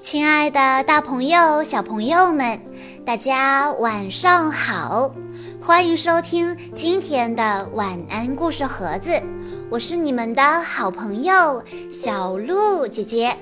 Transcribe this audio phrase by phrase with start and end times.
[0.00, 2.58] 亲爱的，大朋友、小朋友们，
[3.04, 5.14] 大家晚上好！
[5.60, 9.22] 欢迎收听今天的晚安故事盒子，
[9.70, 11.62] 我是你们的好朋友
[11.92, 13.36] 小鹿姐姐。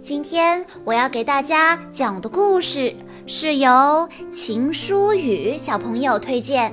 [0.00, 2.96] 今天我要给大家讲的故事
[3.26, 6.72] 是由秦书宇小朋友推荐，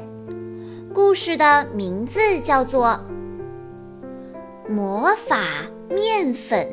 [0.93, 2.97] 故事的名字叫做
[4.71, 5.43] 《魔法
[5.89, 6.65] 面粉》。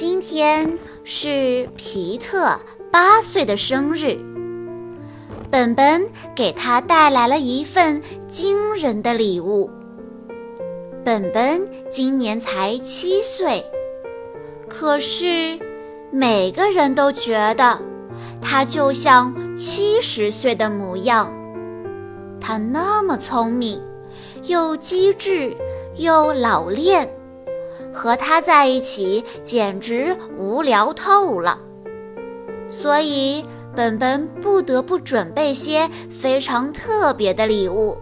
[0.00, 2.58] 今天是皮特
[2.90, 4.16] 八岁的生日，
[5.50, 9.68] 本本给他带来了一份惊人的礼物。
[11.04, 13.62] 本本今年才七岁，
[14.70, 15.58] 可是
[16.10, 17.78] 每个人都觉得
[18.40, 21.30] 他就像七十岁的模样。
[22.40, 23.82] 他那么聪明，
[24.44, 25.54] 又机智，
[25.96, 27.19] 又老练。
[27.92, 31.58] 和他在一起简直无聊透了，
[32.68, 37.98] 所以本本不得不准备些非常特别的礼物，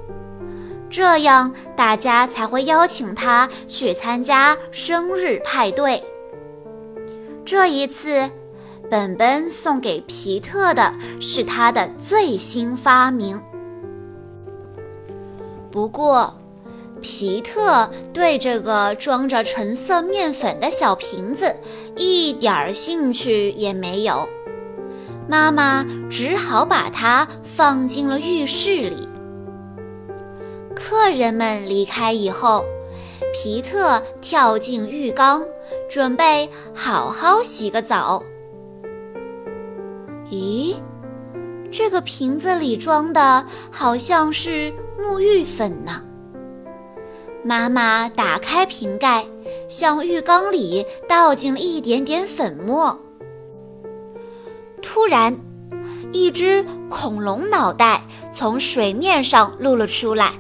[0.91, 6.03] 这样大家才会邀请他去参加生日派对。
[7.45, 8.31] 这一次，
[8.91, 13.43] 本本送给皮特的是他的最新发明，
[15.71, 16.35] 不过。
[17.01, 21.57] 皮特对这个装着纯色面粉的小瓶子
[21.97, 24.29] 一点儿兴趣也没有，
[25.29, 29.09] 妈妈只好把它放进了浴室里。
[30.75, 32.65] 客人们离开以后，
[33.35, 35.43] 皮特跳进浴缸，
[35.91, 38.23] 准备好好洗个澡。
[40.31, 40.77] 咦，
[41.71, 46.03] 这个瓶子里装的好像是沐浴粉呢。
[47.45, 49.25] 妈妈打开瓶盖，
[49.69, 52.99] 向浴缸里倒进了一点点粉末。
[54.83, 55.39] 突然，
[56.13, 60.33] 一只恐龙脑袋从水面上露了出来。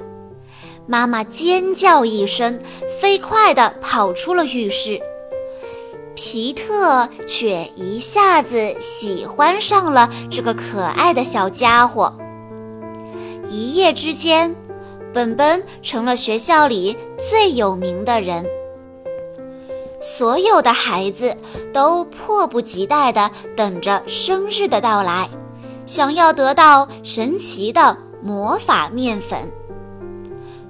[0.86, 2.60] 妈妈尖叫一声，
[3.00, 5.00] 飞快地跑出了浴室。
[6.14, 12.18] 皮特却一下子喜欢上了这个可爱的小家伙。
[13.48, 14.56] 一夜之间。
[15.12, 18.46] 本本成了学校里最有名的人，
[20.00, 21.36] 所有的孩子
[21.72, 25.28] 都迫不及待地等着生日的到来，
[25.86, 29.50] 想要得到神奇的魔法面粉。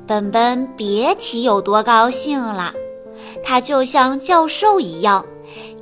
[0.06, 2.72] 本本别提有多高兴了，
[3.42, 5.26] 他就像教授一样，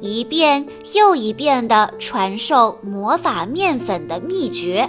[0.00, 4.88] 一遍又一遍地传授魔法面粉的秘诀。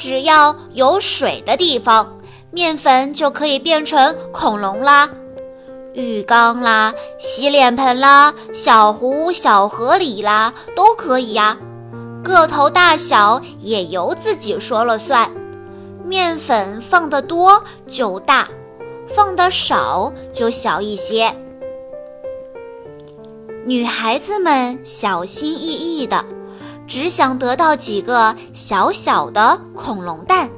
[0.00, 2.16] 只要有水的地方，
[2.50, 5.10] 面粉就可以变成恐龙啦。
[5.92, 11.58] 浴缸啦、洗脸盆啦、小湖、小河里啦，都可以呀。
[12.24, 15.30] 个头大小也由自己说了算。
[16.06, 18.48] 面粉放的多就大，
[19.06, 21.36] 放的少就小一些。
[23.66, 26.24] 女孩子们小心翼翼的。
[26.90, 30.50] 只想得到几个小小的恐龙蛋，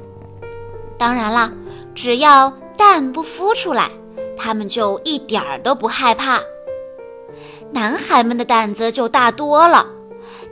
[0.97, 1.53] 当然啦，
[1.93, 3.91] 只要蛋不孵出来，
[4.35, 6.39] 他们就一点儿都不害怕。
[7.71, 9.85] 男孩们的胆子就大多了，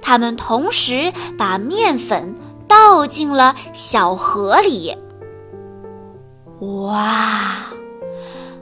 [0.04, 2.36] 他们同时把面粉
[2.68, 4.96] 倒进了小河里。
[6.60, 7.56] 哇！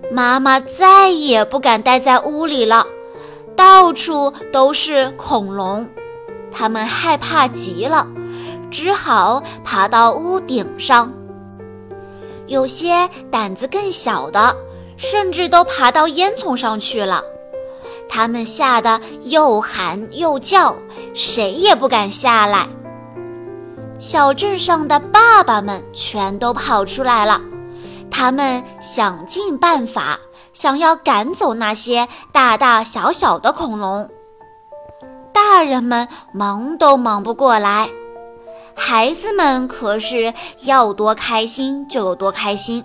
[0.09, 2.87] 妈妈再也不敢待在屋里了，
[3.57, 5.89] 到处都是恐龙。
[6.51, 8.07] 他们害怕极了，
[8.69, 11.11] 只好爬到屋顶上。
[12.47, 14.55] 有些胆子更小的，
[14.97, 17.23] 甚至都爬到烟囱上去了。
[18.09, 20.75] 他们吓得又喊又叫，
[21.13, 22.67] 谁也不敢下来。
[23.99, 27.39] 小镇上的爸爸们全都跑出来了，
[28.09, 30.19] 他们想尽办法，
[30.53, 34.09] 想要赶走那些大大小小的恐龙。
[35.41, 37.89] 大人们忙都忙不过来，
[38.75, 40.33] 孩子们可是
[40.65, 42.83] 要多开心就有多开心。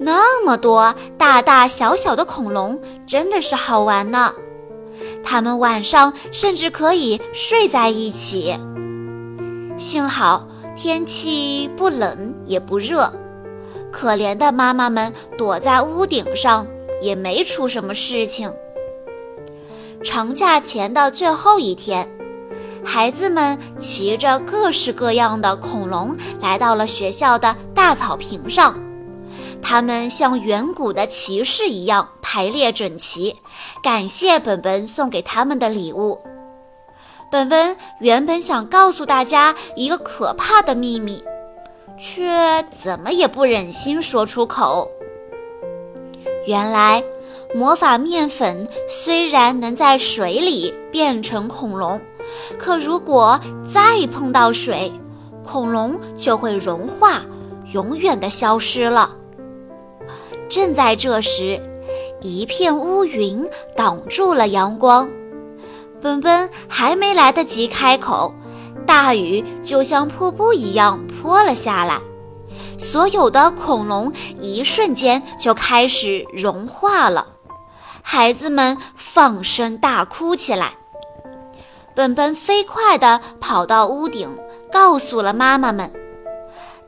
[0.00, 4.32] 那么多大大小小的恐龙，真的是好玩呢。
[5.22, 8.58] 他们晚上甚至可以睡在一起。
[9.76, 13.12] 幸好天气不冷也不热，
[13.92, 16.66] 可怜的妈妈们躲在屋顶上，
[17.00, 18.52] 也没出什么事情。
[20.04, 22.08] 长假前的最后一天，
[22.84, 28.78] 孩子们骑着各式各样的恐龙来到了学校的大草坪上。
[29.62, 33.36] 他们像远古的骑士一样排列整齐，
[33.82, 36.20] 感谢本本送给他们的礼物。
[37.30, 41.22] 本本原本想告诉大家一个可怕的秘密，
[41.96, 44.90] 却怎么也不忍心说出口。
[46.46, 47.02] 原来，
[47.54, 52.00] 魔法面粉虽然能在水里变成恐龙，
[52.58, 53.38] 可如果
[53.68, 54.90] 再碰到水，
[55.44, 57.22] 恐龙就会融化，
[57.72, 59.14] 永远的消失了。
[60.48, 61.60] 正在这时，
[62.20, 63.46] 一片乌云
[63.76, 65.08] 挡住了阳光。
[66.00, 68.34] 本本还没来得及开口，
[68.86, 72.00] 大雨就像瀑布一样泼了下来。
[72.78, 77.28] 所有的恐龙一瞬间就开始融化了，
[78.02, 80.74] 孩子们放声大哭起来。
[81.94, 84.36] 本本飞快地跑到屋顶，
[84.70, 85.90] 告诉了妈妈们，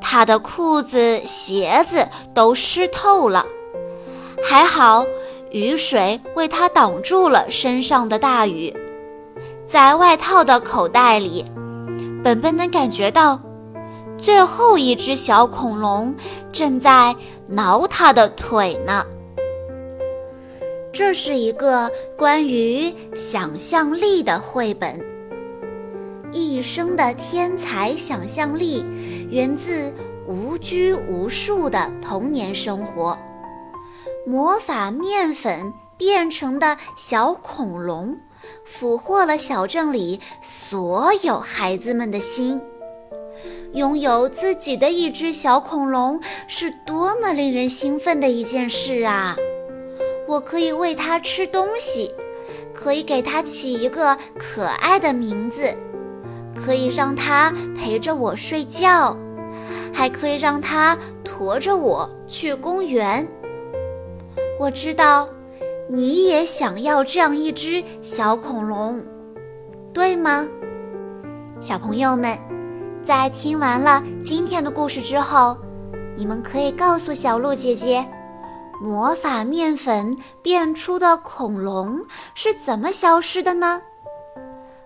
[0.01, 3.47] 他的裤子、鞋子都湿透了，
[4.43, 5.05] 还好
[5.51, 8.75] 雨水为他挡住了身上的大雨。
[9.67, 11.45] 在外套的口袋里，
[12.23, 13.41] 本本能感觉到，
[14.19, 16.15] 最后一只小恐龙
[16.53, 17.15] 正在
[17.47, 19.05] 挠他的腿呢。
[20.95, 25.05] 这是一个关于想象力的绘本。
[26.33, 28.85] 一生的天才想象力，
[29.29, 29.93] 源自
[30.29, 33.19] 无拘无束的童年生活。
[34.25, 38.17] 魔法面粉变成的小恐龙。
[38.65, 42.61] 俘获了小镇里所有孩子们的心。
[43.73, 49.35] 拥有自己的一只小恐龙是多么令人兴奋的一件事啊！
[50.27, 52.11] 我可以喂它吃东西，
[52.73, 55.75] 可以给它起一个可爱的名字，
[56.55, 59.17] 可以让它陪着我睡觉，
[59.93, 63.27] 还可以让它驮着我去公园。
[64.59, 65.29] 我知道。
[65.87, 69.05] 你也想要这样一只小恐龙，
[69.93, 70.49] 对吗？
[71.61, 72.39] 小朋友们，
[73.05, 75.55] 在听完了今天的故事之后，
[76.17, 78.05] 你们可以告诉小鹿姐姐，
[78.81, 82.01] 魔法面粉变出的恐龙
[82.35, 83.81] 是怎么消失的呢？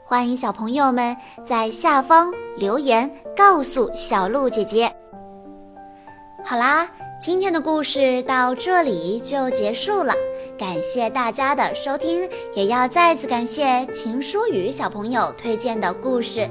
[0.04, 4.92] 欢迎小朋友们在下方留言告诉小鹿姐姐。
[6.44, 6.88] 好啦。
[7.20, 10.14] 今天的故事到这里就结束了，
[10.56, 16.48] 感谢大家的收听，也要再次感谢秦书雨小朋友推荐的故事。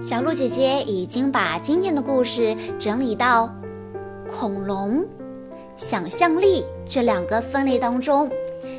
[0.00, 3.52] 小鹿姐姐已经把今天的故事整理到
[4.30, 5.04] 恐龙、
[5.76, 8.30] 想象力这两个分类当中，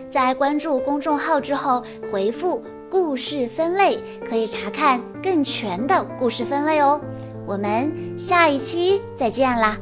[0.09, 3.97] 在关注公众号之后回复“故事分类”，
[4.27, 7.00] 可以查看更全的故事分类哦。
[7.45, 9.77] 我们下一期再见啦！